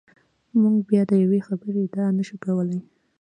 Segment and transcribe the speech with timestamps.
[0.59, 2.79] موږ بیا د یوې خبرې ادعا نشو کولای.